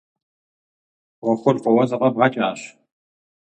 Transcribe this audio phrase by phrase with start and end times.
[1.21, 2.59] ӏуэхур фӏыуэ зэфӏэбгъэкӏащ.